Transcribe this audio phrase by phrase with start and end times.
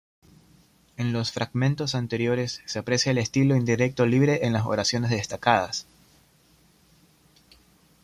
[0.97, 5.85] En los fragmentos anteriores, se aprecia el estilo indirecto libre en las oraciones destacadas.